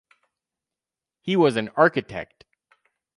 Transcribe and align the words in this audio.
He 1.21 1.35
was 1.35 1.55
architect. 1.55 2.45